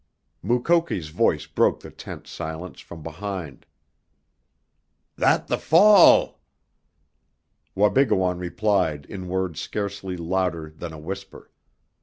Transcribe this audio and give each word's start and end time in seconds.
Mukoki's 0.41 1.09
voice 1.09 1.45
broke 1.45 1.81
the 1.81 1.91
tense 1.91 2.31
silence 2.31 2.79
from 2.81 3.03
behind. 3.03 3.67
"That 5.15 5.45
the 5.47 5.59
fall!" 5.59 6.41
Wabigoon 7.75 8.39
replied 8.39 9.05
in 9.05 9.27
words 9.27 9.61
scarcely 9.61 10.17
louder 10.17 10.71
than 10.75 10.91
a 10.91 10.97
whisper. 10.97 11.51